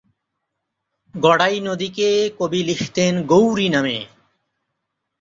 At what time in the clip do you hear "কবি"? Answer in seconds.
2.39-2.59